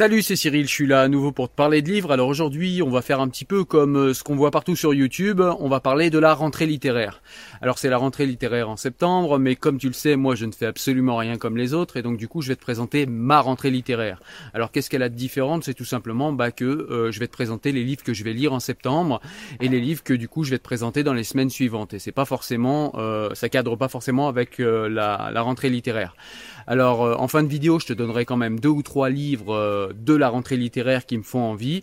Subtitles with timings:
[0.00, 2.10] Salut, c'est Cyril, je suis là à nouveau pour te parler de livres.
[2.10, 4.94] Alors aujourd'hui, on va faire un petit peu comme euh, ce qu'on voit partout sur
[4.94, 7.20] YouTube, on va parler de la rentrée littéraire.
[7.60, 10.52] Alors c'est la rentrée littéraire en septembre, mais comme tu le sais, moi je ne
[10.52, 13.42] fais absolument rien comme les autres, et donc du coup je vais te présenter ma
[13.42, 14.22] rentrée littéraire.
[14.54, 15.64] Alors qu'est-ce qu'elle a de différente?
[15.64, 18.32] C'est tout simplement bah, que euh, je vais te présenter les livres que je vais
[18.32, 19.20] lire en septembre,
[19.60, 21.92] et les livres que du coup je vais te présenter dans les semaines suivantes.
[21.92, 26.16] Et c'est pas forcément, euh, ça cadre pas forcément avec la rentrée littéraire.
[26.70, 29.52] Alors euh, en fin de vidéo, je te donnerai quand même deux ou trois livres
[29.52, 31.82] euh, de la rentrée littéraire qui me font envie.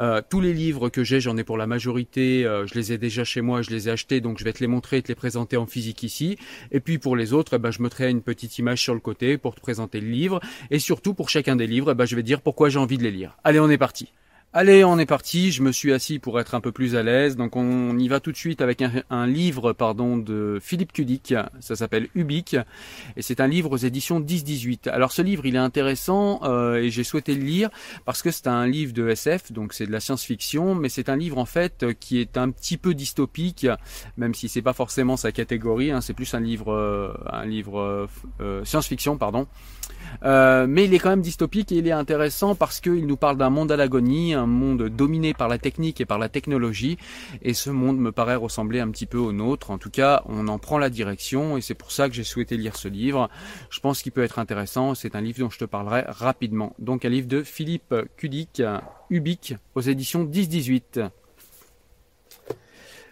[0.00, 3.24] Euh, tous les livres que j'ai, j'en ai pour la majorité, je les ai déjà
[3.24, 5.16] chez moi, je les ai achetés, donc je vais te les montrer et te les
[5.16, 6.38] présenter en physique ici.
[6.70, 9.38] Et puis pour les autres, eh ben, je mettrai une petite image sur le côté
[9.38, 10.38] pour te présenter le livre.
[10.70, 13.02] Et surtout pour chacun des livres, eh ben, je vais dire pourquoi j'ai envie de
[13.02, 13.36] les lire.
[13.42, 14.12] Allez, on est parti.
[14.60, 15.52] Allez, on est parti.
[15.52, 17.36] Je me suis assis pour être un peu plus à l'aise.
[17.36, 21.32] Donc, on y va tout de suite avec un, livre, pardon, de Philippe Cudic.
[21.60, 22.56] Ça s'appelle Ubique
[23.16, 24.88] et c'est un livre aux éditions 10-18.
[24.88, 27.70] Alors, ce livre, il est intéressant euh, et j'ai souhaité le lire
[28.04, 31.16] parce que c'est un livre de SF, donc c'est de la science-fiction, mais c'est un
[31.16, 33.68] livre en fait qui est un petit peu dystopique,
[34.16, 35.92] même si c'est pas forcément sa catégorie.
[35.92, 38.08] Hein, c'est plus un livre, euh, un livre
[38.40, 39.46] euh, science-fiction, pardon.
[40.24, 43.36] Euh, mais il est quand même dystopique et il est intéressant parce qu'il nous parle
[43.36, 46.98] d'un monde à l'agonie, un monde dominé par la technique et par la technologie.
[47.42, 49.70] Et ce monde me paraît ressembler un petit peu au nôtre.
[49.70, 52.56] En tout cas, on en prend la direction et c'est pour ça que j'ai souhaité
[52.56, 53.28] lire ce livre.
[53.70, 54.94] Je pense qu'il peut être intéressant.
[54.94, 56.74] C'est un livre dont je te parlerai rapidement.
[56.78, 58.62] Donc un livre de Philippe Cudic,
[59.10, 61.10] Ubique, aux éditions 10-18.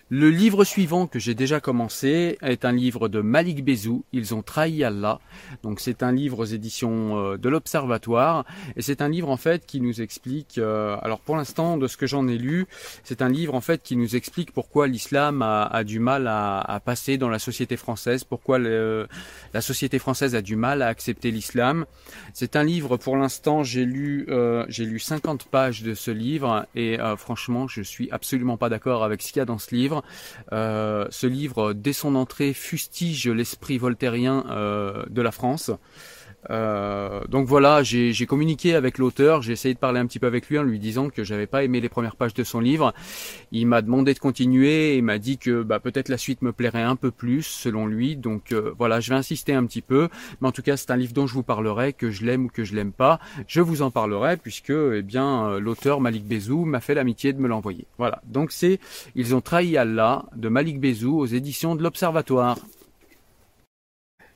[0.09, 4.43] Le livre suivant que j'ai déjà commencé est un livre de Malik Bezou, Ils ont
[4.43, 5.19] trahi Allah.
[5.65, 8.45] Donc c'est un livre aux éditions euh, de l'Observatoire
[8.77, 11.97] et c'est un livre en fait qui nous explique euh, alors pour l'instant de ce
[11.97, 12.67] que j'en ai lu,
[13.03, 17.19] c'est un livre en fait qui nous explique pourquoi l'islam a, du mal à, passer
[17.19, 21.85] dans la société française, pourquoi la société française a du mal à accepter l'islam.
[22.33, 26.67] C'est un livre pour l'instant, j'ai lu euh, j'ai lu 50 pages de ce livre
[26.75, 29.75] et euh, franchement, je suis absolument pas d'accord avec ce qu'il y a dans ce
[29.75, 29.96] livre.
[30.53, 35.71] Euh, ce livre, dès son entrée, fustige l'esprit voltairien euh, de la France.
[36.51, 40.49] Euh, donc voilà, j'ai communiqué avec l'auteur, j'ai essayé de parler un petit peu avec
[40.49, 42.93] lui en lui disant que j'avais pas aimé les premières pages de son livre.
[43.53, 46.83] Il m'a demandé de continuer et m'a dit que bah, peut-être la suite me plairait
[46.83, 48.17] un peu plus selon lui.
[48.17, 50.09] Donc euh, voilà, je vais insister un petit peu,
[50.41, 52.49] mais en tout cas c'est un livre dont je vous parlerai, que je l'aime ou
[52.49, 56.65] que je l'aime pas, je vous en parlerai puisque eh bien euh, l'auteur Malik Bezou
[56.65, 57.87] m'a fait l'amitié de me l'envoyer.
[57.99, 58.79] Voilà, donc c'est
[59.15, 62.57] Ils ont trahi Allah de Malik Bezou aux éditions de l'Observatoire.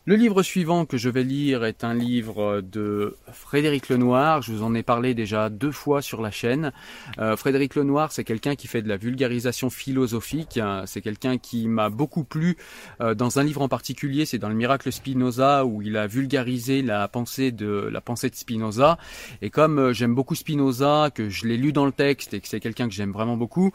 [0.07, 4.41] Le livre suivant que je vais lire est un livre de Frédéric Lenoir.
[4.41, 6.73] Je vous en ai parlé déjà deux fois sur la chaîne.
[7.19, 10.59] Euh, Frédéric Lenoir, c'est quelqu'un qui fait de la vulgarisation philosophique.
[10.87, 12.57] C'est quelqu'un qui m'a beaucoup plu
[13.03, 14.25] euh, dans un livre en particulier.
[14.25, 18.37] C'est dans le Miracle Spinoza où il a vulgarisé la pensée de la pensée de
[18.37, 18.97] Spinoza.
[19.43, 22.49] Et comme euh, j'aime beaucoup Spinoza, que je l'ai lu dans le texte et que
[22.49, 23.71] c'est quelqu'un que j'aime vraiment beaucoup,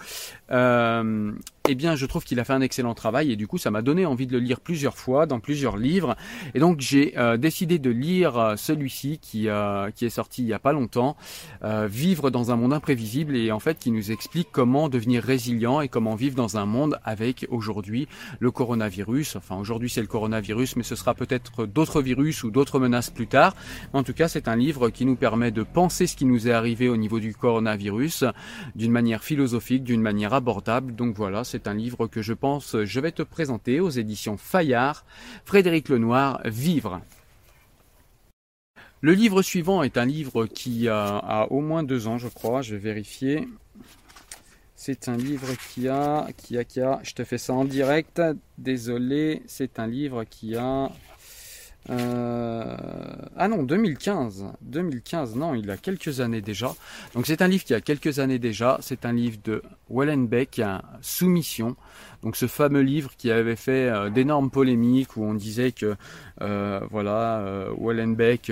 [0.49, 1.31] euh,
[1.67, 3.81] eh bien, je trouve qu'il a fait un excellent travail et du coup, ça m'a
[3.81, 6.15] donné envie de le lire plusieurs fois dans plusieurs livres.
[6.53, 10.47] Et donc, j'ai euh, décidé de lire euh, celui-ci qui, euh, qui est sorti il
[10.47, 11.15] y a pas longtemps,
[11.87, 15.87] Vivre dans un monde imprévisible et en fait qui nous explique comment devenir résilient et
[15.87, 18.07] comment vivre dans un monde avec aujourd'hui
[18.39, 19.35] le coronavirus.
[19.35, 23.27] Enfin, aujourd'hui c'est le coronavirus, mais ce sera peut-être d'autres virus ou d'autres menaces plus
[23.27, 23.55] tard.
[23.93, 26.51] En tout cas, c'est un livre qui nous permet de penser ce qui nous est
[26.51, 28.25] arrivé au niveau du coronavirus
[28.75, 30.95] d'une manière philosophique, d'une manière abordable.
[30.95, 35.05] Donc voilà, un livre que je pense je vais te présenter aux éditions Fayard.
[35.45, 37.01] Frédéric Lenoir, Vivre.
[39.01, 42.61] Le livre suivant est un livre qui a, au moins deux ans, je crois.
[42.61, 43.47] Je vais vérifier.
[44.75, 48.21] C'est un livre qui a, qui a, qui a, je te fais ça en direct.
[48.57, 50.91] Désolé, c'est un livre qui a
[51.89, 52.75] euh,
[53.37, 54.45] ah non, 2015.
[54.61, 56.73] 2015, non, il a quelques années déjà.
[57.13, 58.77] Donc c'est un livre qui a quelques années déjà.
[58.81, 60.61] C'est un livre de Wallenbeck,
[61.01, 61.75] Soumission.
[62.23, 65.95] Donc ce fameux livre qui avait fait euh, d'énormes polémiques où on disait que
[66.41, 68.51] euh, voilà, Wallenbeck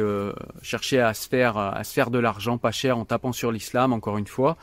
[0.61, 3.93] cherchait à se faire à se faire de l'argent pas cher en tapant sur l'islam
[3.93, 4.57] encore une fois.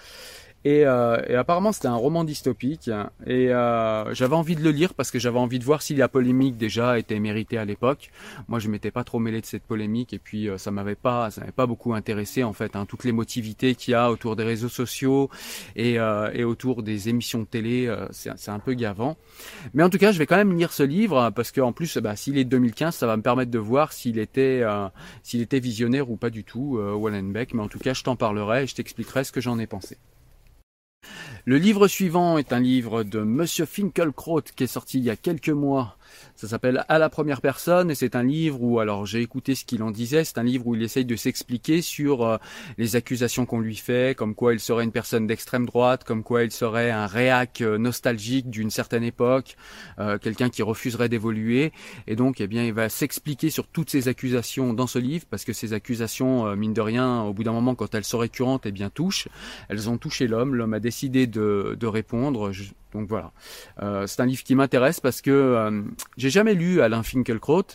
[0.64, 2.90] Et, euh, et, apparemment c'était un roman dystopique
[3.26, 6.06] et euh, j'avais envie de le lire parce que j'avais envie de voir si la
[6.06, 8.10] polémique déjà était méritée à l'époque.
[8.46, 11.30] Moi je m'étais pas trop mêlé de cette polémique et puis euh, ça m'avait pas
[11.30, 14.36] ça m'avait pas beaucoup intéressé en fait hein, toutes les motivités qu'il y a autour
[14.36, 15.30] des réseaux sociaux
[15.76, 19.16] et, euh, et autour des émissions de télé euh, c'est un peu gavant.
[19.72, 22.16] Mais en tout cas je vais quand même lire ce livre parce qu'en plus bah,
[22.16, 24.62] s'il est de 2015 ça va me permettre de voir s'il était
[25.22, 27.54] s'il était visionnaire ou pas du tout Wallenbeck.
[27.54, 29.96] Mais en tout cas je t'en parlerai et je t'expliquerai ce que j'en ai pensé.
[31.46, 35.16] Le livre suivant est un livre de Monsieur Finkelkraut qui est sorti il y a
[35.16, 35.96] quelques mois
[36.36, 39.64] ça s'appelle À la première personne et c'est un livre où, alors j'ai écouté ce
[39.64, 42.36] qu'il en disait, c'est un livre où il essaye de s'expliquer sur euh,
[42.78, 46.44] les accusations qu'on lui fait, comme quoi il serait une personne d'extrême droite, comme quoi
[46.44, 49.56] il serait un réac euh, nostalgique d'une certaine époque,
[49.98, 51.72] euh, quelqu'un qui refuserait d'évoluer.
[52.06, 55.44] Et donc, eh bien, il va s'expliquer sur toutes ces accusations dans ce livre parce
[55.44, 58.72] que ces accusations, mine de rien, au bout d'un moment, quand elles sont récurrentes, eh
[58.72, 59.28] bien, touchent.
[59.68, 60.54] Elles ont touché l'homme.
[60.54, 62.52] L'homme a décidé de, de répondre.
[62.92, 63.32] Donc voilà.
[64.06, 65.82] c'est un livre qui m'intéresse parce que
[66.16, 67.66] j'ai jamais lu Alain Finkielkraut.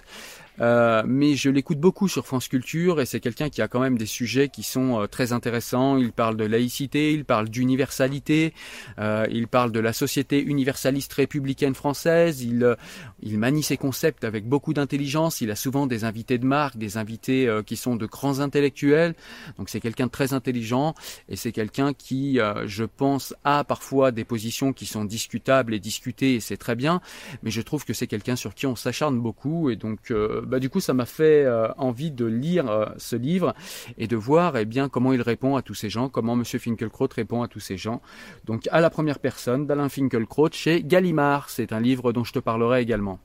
[0.62, 3.98] Euh, mais je l'écoute beaucoup sur France Culture et c'est quelqu'un qui a quand même
[3.98, 5.98] des sujets qui sont euh, très intéressants.
[5.98, 8.54] Il parle de laïcité, il parle d'universalité,
[9.00, 12.42] euh, il parle de la société universaliste républicaine française.
[12.42, 12.76] Il,
[13.22, 15.42] il manie ses concepts avec beaucoup d'intelligence.
[15.42, 19.16] Il a souvent des invités de marque, des invités qui sont de grands intellectuels.
[19.58, 20.96] Donc c'est quelqu'un de très intelligent
[21.30, 26.36] et c'est quelqu'un qui, je pense, a parfois des positions qui sont discutables et discutées
[26.36, 27.02] et c'est très bien.
[27.44, 30.12] Mais je trouve que c'est quelqu'un sur qui on s'acharne beaucoup et donc
[30.46, 33.54] bah, du coup, ça m'a fait euh, envie de lire euh, ce livre
[33.98, 37.10] et de voir eh bien, comment il répond à tous ces gens, comment Monsieur Finkelkraut
[37.14, 38.02] répond à tous ces gens.
[38.46, 41.50] Donc, à la première personne, d'Alain Finkelkraut chez Gallimard.
[41.50, 43.20] C'est un livre dont je te parlerai également.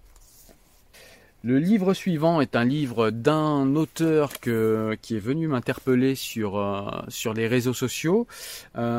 [1.42, 7.32] Le livre suivant est un livre d'un auteur qui est venu m'interpeller sur, euh, sur
[7.32, 8.26] les réseaux sociaux.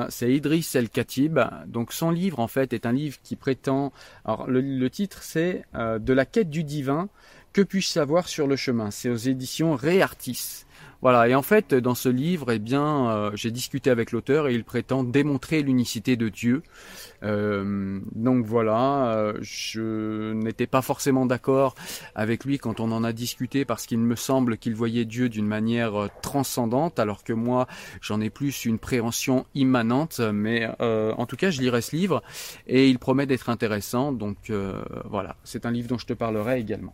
[0.09, 1.39] c'est Idriss El Khatib.
[1.67, 3.93] Donc son livre en fait est un livre qui prétend.
[4.25, 7.09] Alors le, titre c'est De la quête du divin
[7.53, 8.91] que puis-je savoir sur le chemin?
[8.91, 10.65] C'est aux éditions Réartis.
[11.01, 14.53] Voilà, et en fait, dans ce livre, eh bien, euh, j'ai discuté avec l'auteur et
[14.53, 16.61] il prétend démontrer l'unicité de Dieu.
[17.23, 21.73] Euh, donc voilà, euh, je n'étais pas forcément d'accord
[22.13, 25.47] avec lui quand on en a discuté parce qu'il me semble qu'il voyait Dieu d'une
[25.47, 27.67] manière transcendante, alors que moi,
[27.99, 30.19] j'en ai plus une préhension immanente.
[30.19, 32.21] Mais en tout cas, je lirai ce livre
[32.67, 34.11] et il promet d'être intéressant.
[34.11, 34.51] Donc
[35.05, 36.93] voilà, c'est un livre dont je te parlerai également.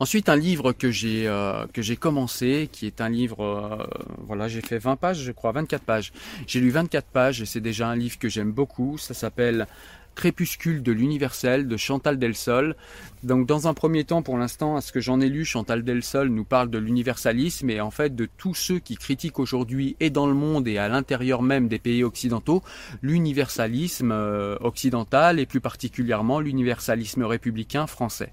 [0.00, 3.86] Ensuite, un livre que j'ai euh, que j'ai commencé, qui est un livre, euh,
[4.26, 6.12] voilà, j'ai fait 20 pages, je crois, 24 pages.
[6.46, 8.98] J'ai lu 24 pages et c'est déjà un livre que j'aime beaucoup.
[8.98, 9.66] Ça s'appelle
[10.14, 12.76] Crépuscule de l'universel de Chantal Delsol.
[13.22, 16.28] Donc dans un premier temps, pour l'instant, à ce que j'en ai lu, Chantal Delsol
[16.28, 20.26] nous parle de l'universalisme et en fait de tous ceux qui critiquent aujourd'hui et dans
[20.26, 22.62] le monde et à l'intérieur même des pays occidentaux
[23.02, 28.32] l'universalisme euh, occidental et plus particulièrement l'universalisme républicain français.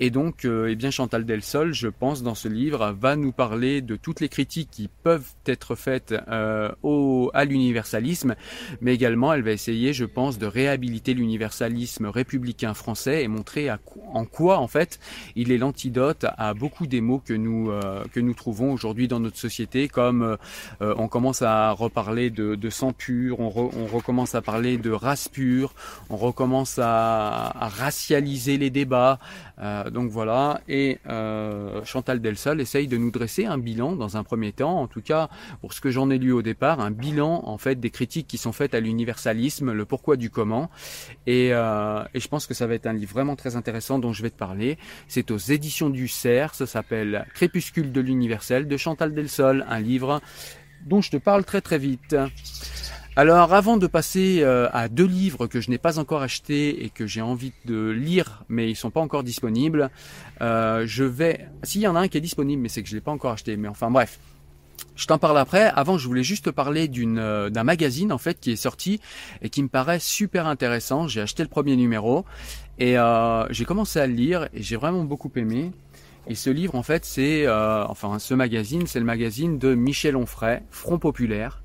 [0.00, 3.80] Et donc, euh, eh bien Chantal Delsol, je pense, dans ce livre, va nous parler
[3.80, 8.34] de toutes les critiques qui peuvent être faites euh, au, à l'universalisme,
[8.80, 14.24] mais également elle va essayer, je pense, de réhabiliter l'universalisme républicain français et montrer en
[14.24, 14.98] quoi en fait
[15.36, 19.20] il est l'antidote à beaucoup des mots que nous euh, que nous trouvons aujourd'hui dans
[19.20, 20.36] notre société comme
[20.82, 25.74] euh, on commence à reparler de, sang pur, on, recommence à parler de race pure,
[26.10, 29.18] on recommence à, racialiser les débats,
[29.58, 30.60] euh, donc voilà.
[30.68, 30.98] Et
[31.84, 35.28] Chantal Delsol essaye de nous dresser un bilan dans un premier temps, en tout cas
[35.60, 38.38] pour ce que j'en ai lu au départ, un bilan en fait des critiques qui
[38.38, 40.70] sont faites à l'universalisme, le pourquoi du comment
[41.28, 44.22] euh, et, je pense que ça va être un livre vraiment très intéressant dont je
[44.22, 44.78] vais te parler.
[45.06, 50.20] C'est aux éditions du Cerf, ça s'appelle Crépuscule de l'universel de Chantal Delsol, un livre
[50.86, 52.16] dont je te parle très très vite.
[53.18, 56.88] Alors avant de passer euh, à deux livres que je n'ai pas encore achetés et
[56.88, 59.90] que j'ai envie de lire mais ils sont pas encore disponibles,
[60.40, 61.48] euh, je vais...
[61.64, 63.32] S'il y en a un qui est disponible mais c'est que je l'ai pas encore
[63.32, 64.20] acheté, mais enfin bref,
[64.98, 65.70] je t'en parle après.
[65.76, 69.00] Avant, je voulais juste te parler euh, d'un magazine en fait qui est sorti
[69.40, 71.06] et qui me paraît super intéressant.
[71.06, 72.24] J'ai acheté le premier numéro
[72.80, 75.70] et euh, j'ai commencé à le lire et j'ai vraiment beaucoup aimé.
[76.26, 80.16] Et ce livre, en fait, c'est euh, enfin ce magazine, c'est le magazine de Michel
[80.16, 81.62] Onfray, Front Populaire.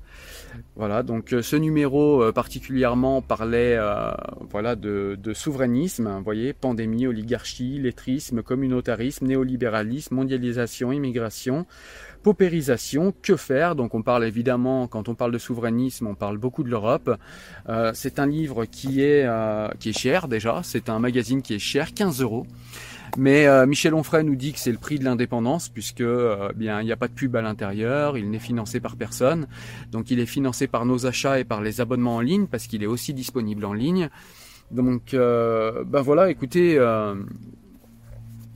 [0.76, 3.78] Voilà, donc ce numéro particulièrement parlait
[4.50, 11.66] voilà de, souverainisme, vous voyez, pandémie, oligarchie, lettrisme, communautarisme, néolibéralisme, mondialisation, immigration
[12.24, 13.76] paupérisation, que faire?
[13.76, 17.16] Donc on parle évidemment, quand on parle de souverainisme, on parle beaucoup de l'Europe.
[17.68, 21.54] Euh, c'est un livre qui est, euh, qui est cher déjà, c'est un magazine qui
[21.54, 22.46] est cher, 15 euros.
[23.16, 26.02] Mais euh, Michel Onfray nous dit que c'est le prix de l'indépendance puisque
[26.56, 29.46] bien il n'y a pas de pub à l'intérieur, il n'est financé par personne,
[29.92, 32.82] donc il est financé par nos achats et par les abonnements en ligne parce qu'il
[32.82, 34.10] est aussi disponible en ligne.
[34.70, 36.78] Donc ben voilà, écoutez,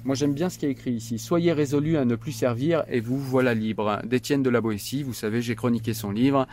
[0.08, 1.18] moi j'aime bien ce qui est écrit ici.
[1.18, 4.00] Soyez résolus à ne plus servir et vous voilà libre.
[4.04, 6.46] D'Étienne de la Boétie, vous savez, j'ai chroniqué son livre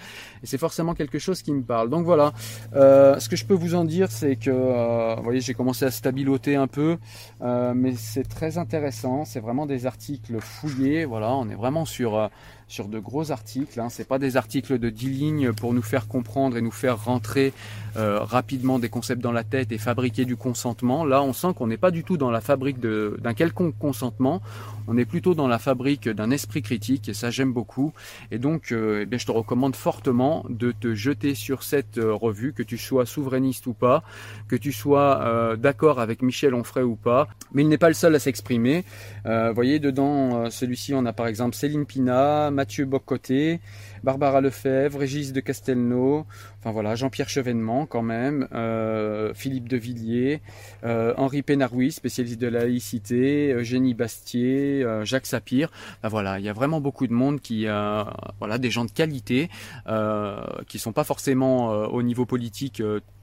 [0.43, 1.89] et c'est forcément quelque chose qui me parle.
[1.89, 2.33] Donc voilà,
[2.75, 5.85] euh, ce que je peux vous en dire, c'est que, euh, vous voyez, j'ai commencé
[5.85, 6.97] à stabiloter un peu,
[7.43, 9.23] euh, mais c'est très intéressant.
[9.23, 11.05] C'est vraiment des articles fouillés.
[11.05, 12.29] Voilà, on est vraiment sur
[12.67, 13.79] sur de gros articles.
[13.79, 13.89] Hein.
[13.89, 17.53] C'est pas des articles de 10 lignes pour nous faire comprendre et nous faire rentrer
[17.97, 21.05] euh, rapidement des concepts dans la tête et fabriquer du consentement.
[21.05, 24.41] Là, on sent qu'on n'est pas du tout dans la fabrique d'un quelconque consentement.
[24.87, 27.93] On est plutôt dans la fabrique d'un esprit critique et ça j'aime beaucoup.
[28.31, 32.13] Et donc, euh, eh bien, je te recommande fortement de te jeter sur cette euh,
[32.13, 34.03] revue, que tu sois souverainiste ou pas,
[34.47, 37.27] que tu sois d'accord avec Michel Onfray ou pas.
[37.53, 38.83] Mais il n'est pas le seul à s'exprimer.
[39.25, 43.59] vous voyez, dedans, celui-ci, on a par exemple Céline Pina, Mathieu Bocoté,
[44.03, 46.25] Barbara Lefebvre, Régis de Castelnau,
[46.59, 50.41] enfin voilà, Jean-Pierre Chevènement quand même, euh, Philippe de Villiers,
[50.83, 55.69] euh, Henri Pénaroui, spécialiste de la laïcité, Eugénie Bastier, euh, Jacques Sapir.
[56.03, 57.65] voilà, il y a vraiment beaucoup de monde qui,
[58.39, 59.49] voilà, des gens de qualité,
[60.67, 62.81] qui sont pas forcément au niveau politique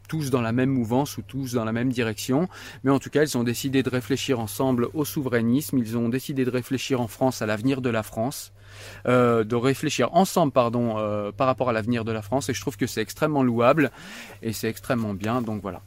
[0.08, 2.48] tous dans la même mouvance ou tous dans la même direction,
[2.84, 6.44] mais en tout cas ils ont décidé de réfléchir ensemble au souverainisme, ils ont décidé
[6.44, 8.52] de réfléchir en France à l'avenir de la France,
[9.06, 12.60] euh, de réfléchir ensemble pardon, euh, par rapport à l'avenir de la France et je
[12.60, 13.90] trouve que c'est extrêmement louable
[14.42, 15.82] et c'est extrêmement bien donc voilà.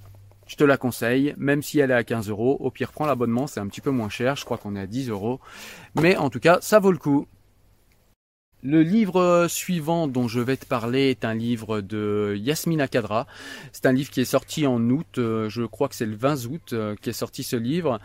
[0.48, 2.58] Je te la conseille, même si elle est à 15 euros.
[2.60, 4.36] Au pire, prends l'abonnement, c'est un petit peu moins cher.
[4.36, 5.40] Je crois qu'on est à 10 euros.
[6.00, 7.28] Mais en tout cas, ça vaut le coup.
[8.68, 13.28] Le livre suivant dont je vais te parler est un livre de Yasmina Kadra.
[13.72, 16.48] C'est un livre qui est sorti en août, euh, je crois que c'est le 20
[16.48, 18.00] août euh, qui est sorti ce livre.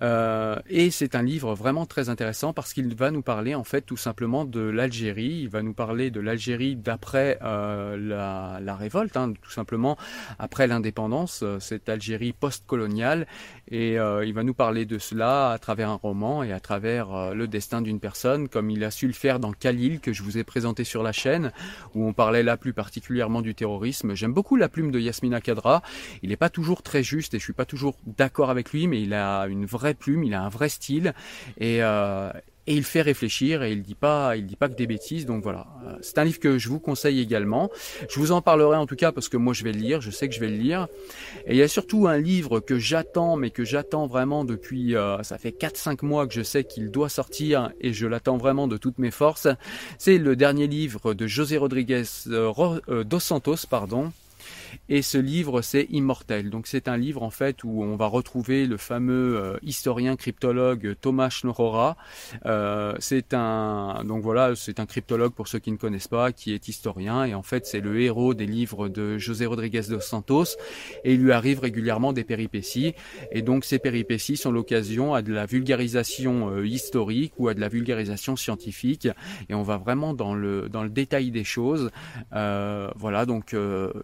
[0.00, 3.82] Euh, et c'est un livre vraiment très intéressant parce qu'il va nous parler en fait
[3.82, 5.40] tout simplement de l'Algérie.
[5.42, 9.98] Il va nous parler de l'Algérie d'après la, révolte, hein, tout simplement
[10.38, 13.26] après l'indépendance, cette Algérie post-coloniale.
[13.70, 17.46] Et il va nous parler de cela à travers un roman et à travers le
[17.48, 20.44] destin d'une personne, comme il a su le faire dans Khalil que je vous ai
[20.44, 21.50] présenté sur la chaîne,
[21.96, 24.14] où on parlait là plus particulièrement du terrorisme.
[24.14, 25.82] J'aime beaucoup la plume de Yasmina Kadra.
[26.22, 29.02] Il n'est pas toujours très juste et je suis pas toujours d'accord avec lui, mais
[29.02, 31.12] il a une vraie plume, il a un vrai style
[31.58, 32.30] et euh,
[32.66, 35.26] et il fait réfléchir et il dit pas, il dit pas que des bêtises.
[35.26, 37.70] Donc voilà, euh, c'est un livre que je vous conseille également.
[38.08, 40.10] Je vous en parlerai en tout cas parce que moi je vais le lire, je
[40.10, 40.88] sais que je vais le lire.
[41.46, 45.22] Et il y a surtout un livre que j'attends, mais que j'attends vraiment depuis, euh,
[45.22, 48.76] ça fait 4-5 mois que je sais qu'il doit sortir et je l'attends vraiment de
[48.76, 49.48] toutes mes forces.
[49.98, 54.12] C'est le dernier livre de José Rodriguez euh, dos Santos, pardon,
[54.88, 56.50] et ce livre, c'est Immortel.
[56.50, 60.94] Donc c'est un livre en fait où on va retrouver le fameux euh, historien cryptologue
[61.00, 61.96] Thomas Schnorrora.
[62.44, 66.52] Euh, c'est un donc voilà, c'est un cryptologue pour ceux qui ne connaissent pas, qui
[66.52, 70.56] est historien et en fait c'est le héros des livres de José Rodriguez dos Santos
[71.04, 72.94] et il lui arrive régulièrement des péripéties
[73.32, 77.60] et donc ces péripéties sont l'occasion à de la vulgarisation euh, historique ou à de
[77.60, 79.08] la vulgarisation scientifique
[79.48, 81.90] et on va vraiment dans le dans le détail des choses.
[82.34, 83.54] Euh, voilà donc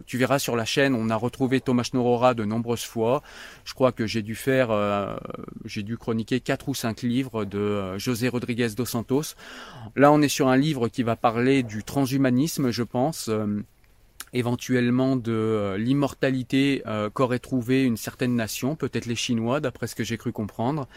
[0.05, 3.21] tu verras sur la chaîne, on a retrouvé Thomas Norora de nombreuses fois.
[3.65, 5.15] Je crois que j'ai dû faire, euh,
[5.65, 9.35] j'ai dû chroniquer quatre ou cinq livres de euh, José Rodriguez dos Santos.
[9.95, 13.29] Là, on est sur un livre qui va parler du transhumanisme, je pense.
[13.29, 13.63] Euh,
[14.33, 19.95] éventuellement de euh, l'immortalité euh, qu'aurait trouvé une certaine nation, peut-être les Chinois, d'après ce
[19.95, 20.87] que j'ai cru comprendre.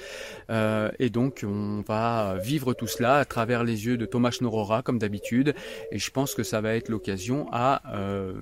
[0.51, 4.83] Euh, et donc, on va vivre tout cela à travers les yeux de Thomas Norora,
[4.83, 5.55] comme d'habitude.
[5.93, 7.83] Et je pense que ça va être l'occasion à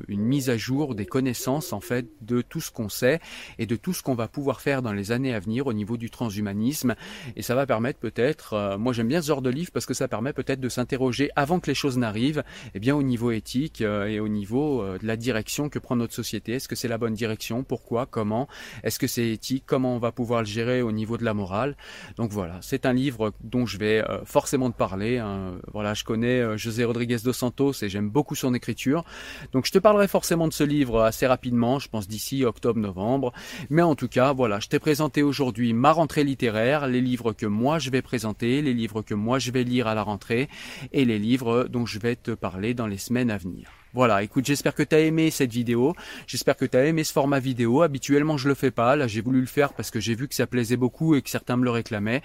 [0.09, 3.21] une mise à jour des connaissances, en fait, de tout ce qu'on sait
[3.59, 5.97] et de tout ce qu'on va pouvoir faire dans les années à venir au niveau
[5.97, 6.95] du transhumanisme.
[7.37, 10.09] Et ça va permettre peut-être, moi j'aime bien ce genre de livre parce que ça
[10.09, 14.21] permet peut-être de s'interroger avant que les choses n'arrivent, eh bien au niveau éthique et
[14.21, 16.53] au niveau euh, de la direction que prend notre société.
[16.53, 17.65] Est-ce que c'est la bonne direction?
[17.65, 18.07] Pourquoi?
[18.07, 18.49] Comment?
[18.83, 19.65] Est-ce que c'est éthique?
[19.67, 21.77] Comment on va pouvoir le gérer au niveau de la morale?
[22.17, 25.19] Donc voilà, c'est un livre dont je vais euh, forcément te parler.
[25.19, 25.59] Hein.
[25.73, 29.05] Voilà, je connais euh, José Rodriguez dos Santos et j'aime beaucoup son écriture.
[29.53, 33.33] Donc je te parlerai forcément de ce livre assez rapidement, je pense d'ici octobre-novembre.
[33.71, 37.47] Mais en tout cas, voilà, je t'ai présenté aujourd'hui ma rentrée littéraire, les livres que
[37.47, 40.49] moi je vais présenter, les livres que moi je vais lire à la rentrée
[40.93, 43.84] et les livres dont je vais te parler dans les semaines à venir.
[43.95, 45.95] Voilà, écoute, j'espère que tu as aimé cette vidéo.
[46.27, 47.83] J'espère que tu as aimé ce format vidéo.
[47.83, 48.97] Habituellement, je le fais pas.
[48.97, 51.31] Là, j'ai voulu le faire parce que j'ai vu que ça plaisait beaucoup et que
[51.31, 52.21] certains me le réclamaient.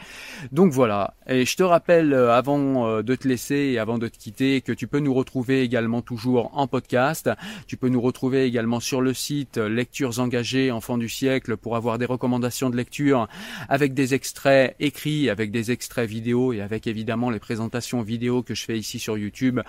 [0.52, 1.14] Donc voilà.
[1.28, 4.62] Et je te rappelle, euh, avant euh, de te laisser et avant de te quitter,
[4.62, 7.30] que tu peux nous retrouver également toujours en podcast.
[7.68, 11.76] Tu peux nous retrouver également sur le site euh, Lectures engagées Enfants du siècle pour
[11.76, 13.28] avoir des recommandations de lecture
[13.68, 18.56] avec des extraits écrits, avec des extraits vidéo et avec évidemment les présentations vidéo que
[18.56, 19.60] je fais ici sur YouTube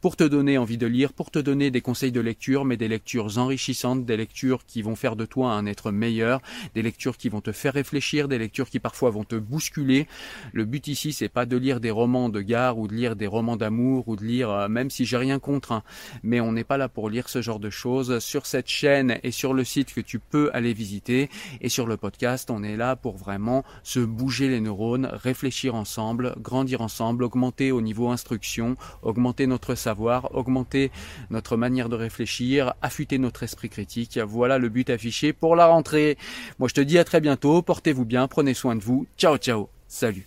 [0.00, 2.88] pour te donner envie de lire, pour te donner des conseils de lecture, mais des
[2.88, 6.42] lectures enrichissantes, des lectures qui vont faire de toi un être meilleur,
[6.74, 10.06] des lectures qui vont te faire réfléchir, des lectures qui parfois vont te bousculer.
[10.52, 13.26] Le but ici, c'est pas de lire des romans de gare ou de lire des
[13.26, 15.82] romans d'amour ou de lire, euh, même si j'ai rien contre, hein,
[16.22, 18.18] mais on n'est pas là pour lire ce genre de choses.
[18.18, 21.30] Sur cette chaîne et sur le site que tu peux aller visiter
[21.62, 26.34] et sur le podcast, on est là pour vraiment se bouger les neurones, réfléchir ensemble,
[26.42, 30.90] grandir ensemble, augmenter au niveau instruction, augmenter notre savoir, augmenter
[31.30, 34.18] notre notre manière de réfléchir, affûter notre esprit critique.
[34.18, 36.18] Voilà le but affiché pour la rentrée.
[36.58, 39.06] Moi je te dis à très bientôt, portez-vous bien, prenez soin de vous.
[39.16, 40.26] Ciao ciao, salut.